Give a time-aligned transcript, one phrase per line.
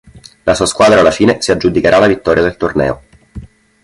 [0.47, 3.03] La sua squadra alla fine si aggiudicherà la vittoria del torneo.